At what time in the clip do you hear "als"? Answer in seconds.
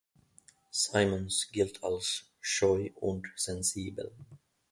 1.83-2.27